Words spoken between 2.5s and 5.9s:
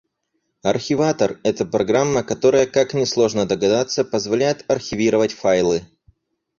как несложно догадаться, позволяет архивировать файлы.